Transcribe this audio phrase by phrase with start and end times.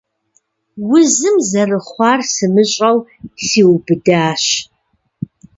[0.97, 2.97] Узым, зэрыхъуар сымыщӀэу,
[3.45, 4.43] сиубыдащ.